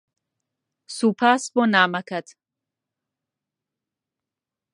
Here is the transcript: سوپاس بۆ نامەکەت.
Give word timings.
سوپاس 0.95 1.43
بۆ 1.53 1.63
نامەکەت. 1.73 2.27